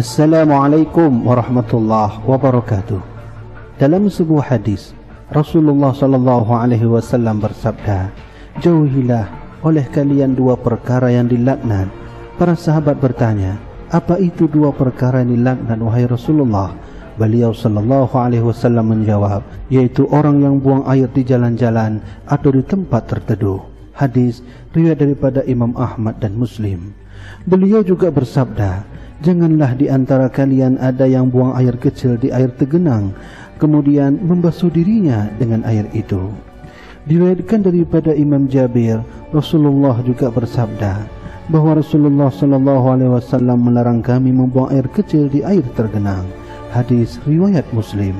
[0.00, 3.04] Assalamualaikum warahmatullahi wabarakatuh.
[3.76, 4.96] Dalam sebuah hadis,
[5.28, 8.08] Rasulullah sallallahu alaihi wasallam bersabda,
[8.64, 9.28] "Jauhilah
[9.60, 11.92] oleh kalian dua perkara yang dilaknat."
[12.40, 13.60] Para sahabat bertanya,
[13.92, 16.72] "Apa itu dua perkara yang dilaknat wahai Rasulullah?"
[17.20, 23.04] Beliau sallallahu alaihi wasallam menjawab, yaitu orang yang buang air di jalan-jalan atau di tempat
[23.04, 23.60] terteduh.
[23.92, 24.40] Hadis
[24.72, 26.96] riwayat daripada Imam Ahmad dan Muslim.
[27.44, 28.89] Beliau juga bersabda,
[29.20, 33.12] Janganlah di antara kalian ada yang buang air kecil di air tergenang,
[33.60, 36.32] kemudian membasuh dirinya dengan air itu.
[37.04, 41.20] Diriwayatkan daripada Imam Jabir, Rasulullah juga bersabda
[41.50, 46.24] bahawa Rasulullah sallallahu alaihi wasallam melarang kami membuang air kecil di air tergenang.
[46.70, 48.14] Hadis riwayat Muslim.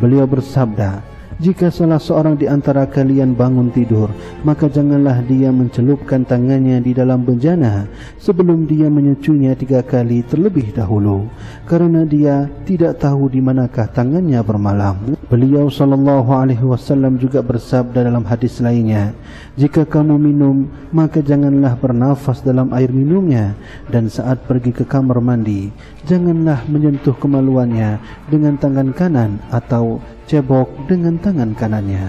[0.00, 1.04] Beliau bersabda,
[1.42, 4.14] jika salah seorang di antara kalian bangun tidur,
[4.46, 7.90] maka janganlah dia mencelupkan tangannya di dalam bejana
[8.22, 11.26] sebelum dia menyecunya tiga kali terlebih dahulu,
[11.66, 15.18] kerana dia tidak tahu di manakah tangannya bermalam.
[15.26, 19.10] Beliau sallallahu alaihi wasallam juga bersabda dalam hadis lainnya,
[19.58, 23.58] jika kamu minum, maka janganlah bernafas dalam air minumnya
[23.90, 25.74] dan saat pergi ke kamar mandi,
[26.06, 27.98] janganlah menyentuh kemaluannya
[28.30, 29.98] dengan tangan kanan atau
[30.32, 32.08] cebok dengan tangan kanannya.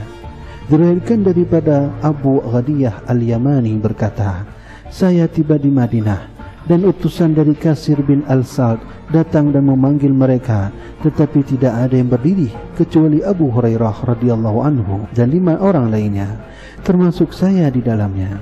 [0.72, 4.48] Diriwayatkan daripada Abu Ghadiyah Al-Yamani berkata,
[4.88, 6.32] saya tiba di Madinah
[6.64, 8.80] dan utusan dari Kasir bin Al-Sald
[9.12, 10.72] datang dan memanggil mereka
[11.04, 12.48] tetapi tidak ada yang berdiri
[12.80, 16.40] kecuali Abu Hurairah radhiyallahu anhu dan lima orang lainnya
[16.88, 18.40] termasuk saya di dalamnya.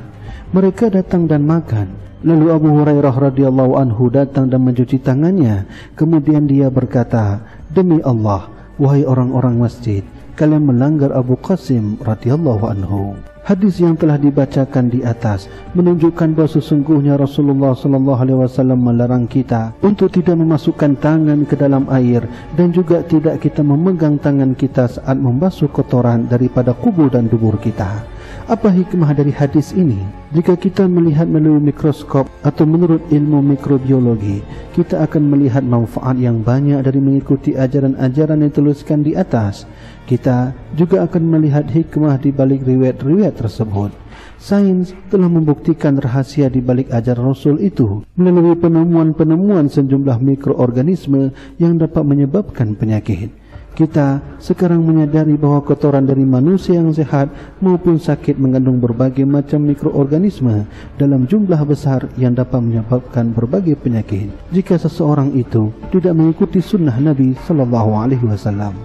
[0.53, 5.65] Mereka datang dan makan Lalu Abu Hurairah radhiyallahu anhu datang dan mencuci tangannya.
[5.97, 10.01] Kemudian dia berkata, Demi Allah, wahai orang-orang masjid
[10.41, 13.13] kalian melanggar Abu Qasim radhiyallahu anhu.
[13.41, 19.73] Hadis yang telah dibacakan di atas menunjukkan bahawa sesungguhnya Rasulullah sallallahu alaihi wasallam melarang kita
[19.81, 22.21] untuk tidak memasukkan tangan ke dalam air
[22.53, 28.05] dan juga tidak kita memegang tangan kita saat membasuh kotoran daripada kubur dan dubur kita
[28.51, 29.95] apa hikmah dari hadis ini?
[30.35, 34.43] Jika kita melihat melalui mikroskop atau menurut ilmu mikrobiologi,
[34.75, 39.63] kita akan melihat manfaat yang banyak dari mengikuti ajaran-ajaran yang dituliskan di atas.
[40.03, 43.95] Kita juga akan melihat hikmah di balik riwayat-riwayat tersebut.
[44.35, 52.03] Sains telah membuktikan rahasia di balik ajaran Rasul itu melalui penemuan-penemuan sejumlah mikroorganisme yang dapat
[52.03, 53.31] menyebabkan penyakit
[53.71, 57.31] kita sekarang menyadari bahawa kotoran dari manusia yang sehat
[57.63, 60.67] maupun sakit mengandung berbagai macam mikroorganisme
[60.99, 64.27] dalam jumlah besar yang dapat menyebabkan berbagai penyakit.
[64.51, 68.75] Jika seseorang itu tidak mengikuti sunnah Nabi sallallahu alaihi wasallam,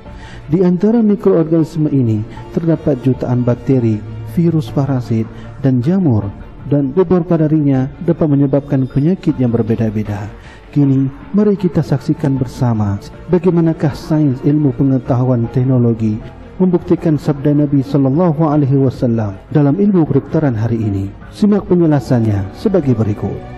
[0.47, 2.23] di antara mikroorganisme ini
[2.55, 3.99] terdapat jutaan bakteri,
[4.39, 5.27] virus parasit
[5.67, 6.31] dan jamur
[6.67, 10.31] dan beberapa darinya dapat menyebabkan penyakit yang berbeda-beda.
[10.77, 13.01] Kini, mari kita saksikan bersama
[13.33, 16.21] bagaimanakah sains ilmu pengetahuan teknologi
[16.61, 21.09] membuktikan sabda Nabi sallallahu alaihi wasallam dalam ilmu kedokteran hari ini.
[21.33, 23.56] Simak penjelasannya sebagai berikut.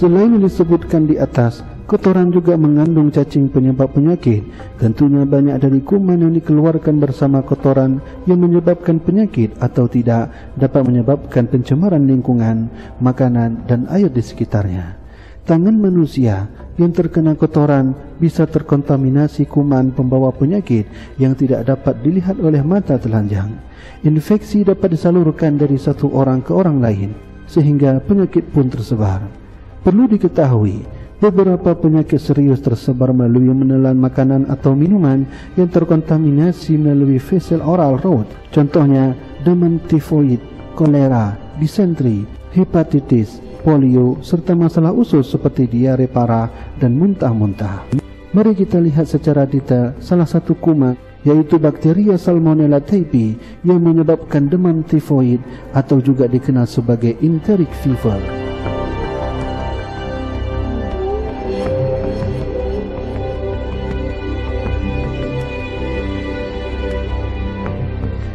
[0.00, 4.40] Selain yang disebutkan di atas, kotoran juga mengandung cacing penyebab penyakit.
[4.80, 11.44] Tentunya banyak dari kuman yang dikeluarkan bersama kotoran yang menyebabkan penyakit atau tidak dapat menyebabkan
[11.52, 14.96] pencemaran lingkungan, makanan dan air di sekitarnya.
[15.44, 16.48] Tangan manusia
[16.80, 20.88] yang terkena kotoran bisa terkontaminasi kuman pembawa penyakit
[21.20, 23.52] yang tidak dapat dilihat oleh mata telanjang.
[24.00, 27.12] Infeksi dapat disalurkan dari satu orang ke orang lain
[27.44, 29.39] sehingga penyakit pun tersebar.
[29.80, 30.84] Perlu diketahui,
[31.24, 35.24] beberapa penyakit serius tersebar melalui menelan makanan atau minuman
[35.56, 38.28] yang terkontaminasi melalui facial oral route.
[38.52, 40.36] Contohnya, demam tifoid,
[40.76, 47.88] kolera, disentri, hepatitis, polio, serta masalah usus seperti diare parah dan muntah-muntah.
[48.36, 50.92] Mari kita lihat secara detail salah satu kuman
[51.24, 55.40] yaitu bakteria Salmonella typhi yang menyebabkan demam tifoid
[55.72, 58.49] atau juga dikenal sebagai enteric fever.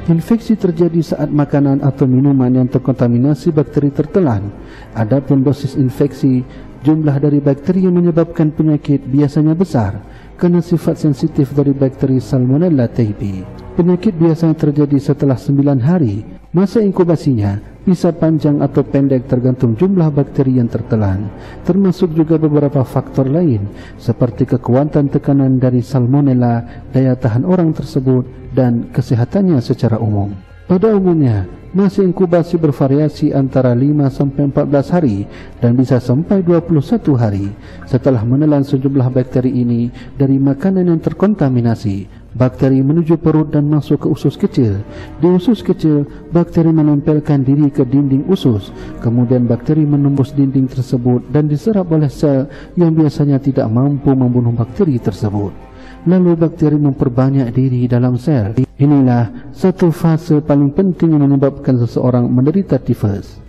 [0.05, 4.53] Infeksi terjadi saat makanan atau minuman yang terkontaminasi bakteri tertelan.
[4.93, 6.45] Adapun dosis infeksi,
[6.85, 9.97] jumlah dari bakteri yang menyebabkan penyakit biasanya besar
[10.37, 13.41] kerana sifat sensitif dari bakteri Salmonella typhi.
[13.73, 16.21] Penyakit biasanya terjadi setelah 9 hari.
[16.53, 21.33] Masa inkubasinya bisa panjang atau pendek tergantung jumlah bakteri yang tertelan.
[21.65, 23.65] Termasuk juga beberapa faktor lain
[23.97, 30.31] seperti kekuatan tekanan dari Salmonella, daya tahan orang tersebut dan kesehatannya secara umum.
[30.65, 31.45] Pada umumnya,
[31.77, 35.29] masa inkubasi bervariasi antara 5 sampai 14 hari
[35.61, 37.53] dan bisa sampai 21 hari
[37.85, 42.25] setelah menelan sejumlah bakteri ini dari makanan yang terkontaminasi.
[42.33, 44.81] Bakteri menuju perut dan masuk ke usus kecil.
[45.21, 46.03] Di usus kecil,
[46.33, 48.73] bakteri menempelkan diri ke dinding usus.
[48.99, 54.97] Kemudian bakteri menembus dinding tersebut dan diserap oleh sel yang biasanya tidak mampu membunuh bakteri
[54.99, 55.74] tersebut
[56.05, 58.55] lalu bakteri memperbanyak diri dalam sel.
[58.77, 63.41] Inilah satu fase paling penting yang menyebabkan seseorang menderita tifus.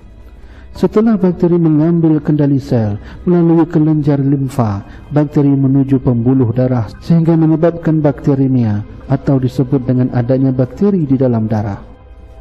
[0.76, 8.85] Setelah bakteri mengambil kendali sel melalui kelenjar limfa, bakteri menuju pembuluh darah sehingga menyebabkan bakterimia
[9.09, 11.81] atau disebut dengan adanya bakteri di dalam darah.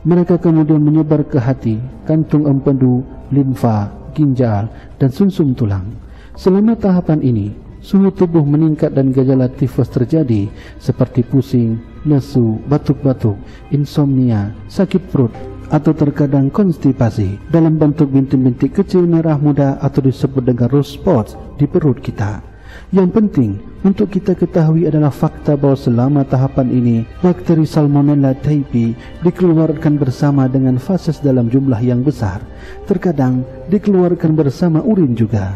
[0.03, 3.01] Mereka kemudian menyebar ke hati, kantung empedu,
[3.31, 4.67] limfa, ginjal
[4.99, 5.87] dan sumsum tulang.
[6.35, 10.49] Selama tahapan ini, suhu tubuh meningkat dan gejala tifus terjadi
[10.81, 13.37] seperti pusing, lesu, batuk-batuk,
[13.69, 15.29] insomnia, sakit perut
[15.69, 21.69] atau terkadang konstipasi dalam bentuk bintik-bintik kecil merah muda atau disebut dengan rose spots di
[21.69, 22.41] perut kita.
[22.89, 23.51] Yang penting
[23.85, 30.81] untuk kita ketahui adalah fakta bahawa selama tahapan ini bakteri Salmonella typhi dikeluarkan bersama dengan
[30.81, 32.41] fases dalam jumlah yang besar.
[32.89, 35.55] Terkadang dikeluarkan bersama urin juga.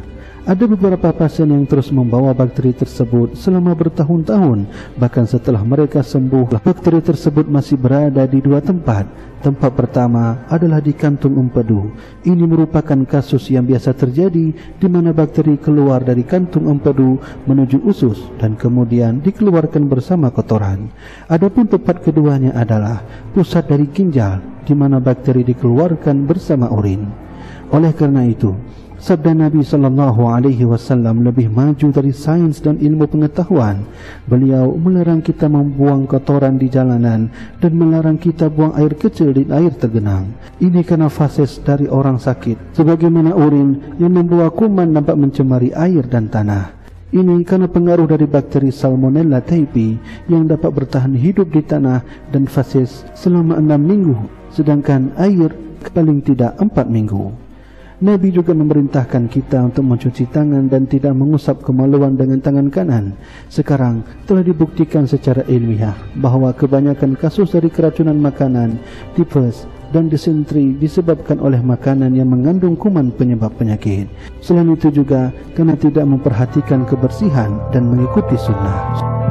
[0.50, 4.66] Ada beberapa pasien yang terus membawa bakteri tersebut selama bertahun-tahun.
[4.98, 9.06] Bahkan setelah mereka sembuh Bakteri tersebut masih berada di dua tempat.
[9.46, 11.94] Tempat pertama adalah di kantung empedu.
[12.26, 14.50] Ini merupakan kasus yang biasa terjadi
[14.82, 20.90] Di mana bakteri keluar dari kantung empedu menuju usus Dan kemudian dikeluarkan bersama kotoran.
[21.30, 23.06] Adapun tempat keduanya adalah
[23.38, 27.06] pusat dari ginjal Di mana bakteri dikeluarkan bersama urin.
[27.70, 28.58] Oleh karena itu
[29.00, 33.88] Sabda Nabi sallallahu alaihi wasallam lebih maju dari sains dan ilmu pengetahuan.
[34.28, 37.32] Beliau melarang kita membuang kotoran di jalanan
[37.64, 40.36] dan melarang kita buang air kecil di air tergenang.
[40.60, 42.76] Ini karena fases dari orang sakit.
[42.76, 46.76] Sebagaimana urin yang membawa kuman nampak mencemari air dan tanah.
[47.16, 49.96] Ini karena pengaruh dari bakteri Salmonella typhi
[50.28, 52.04] yang dapat bertahan hidup di tanah
[52.36, 54.18] dan fases selama enam minggu,
[54.52, 55.56] sedangkan air
[55.96, 57.49] paling tidak empat minggu.
[58.00, 63.12] Nabi juga memerintahkan kita untuk mencuci tangan dan tidak mengusap kemaluan dengan tangan kanan.
[63.52, 68.80] Sekarang telah dibuktikan secara ilmiah bahawa kebanyakan kasus dari keracunan makanan,
[69.20, 74.08] tipes dan disentri disebabkan oleh makanan yang mengandung kuman penyebab penyakit.
[74.40, 79.29] Selain itu juga karena tidak memperhatikan kebersihan dan mengikuti sunnah.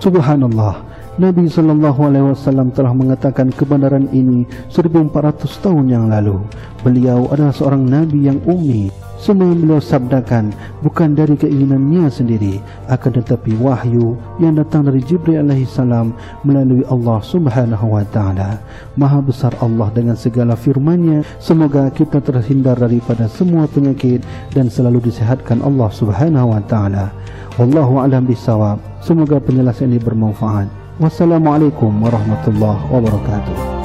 [0.00, 0.90] Subhanallah
[1.20, 6.40] Nabi sallallahu alaihi wasallam telah mengatakan kebenaran ini 1400 tahun yang lalu.
[6.80, 8.88] Beliau adalah seorang nabi yang ummi.
[9.20, 10.48] Semua beliau sabdakan
[10.80, 12.56] bukan dari keinginannya sendiri,
[12.88, 18.56] akan tetapi wahyu yang datang dari Jibril alaihi salam melalui Allah Subhanahu wa taala.
[18.96, 21.20] Maha besar Allah dengan segala firman-Nya.
[21.36, 24.24] Semoga kita terhindar daripada semua penyakit
[24.56, 27.12] dan selalu disehatkan Allah Subhanahu wa taala.
[27.58, 28.78] Wallahu a'lam bisawab.
[29.02, 30.68] Semoga penjelasan ini bermanfaat.
[31.00, 33.79] Wassalamualaikum warahmatullahi wabarakatuh.